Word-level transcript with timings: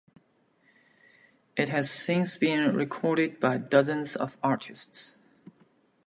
It 1.55 1.69
has 1.69 1.91
since 1.91 2.35
been 2.35 2.75
recorded 2.75 3.39
by 3.39 3.59
dozens 3.59 4.15
of 4.15 4.35
artists. 4.41 5.15